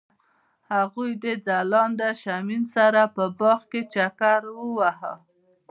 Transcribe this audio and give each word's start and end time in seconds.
هغوی 0.73 1.11
د 1.23 1.25
ځلانده 1.47 2.09
شمیم 2.23 2.63
سره 2.75 3.01
په 3.15 3.23
باغ 3.39 3.59
کې 3.71 3.81
چکر 3.93 4.39
وواهه. 4.59 5.13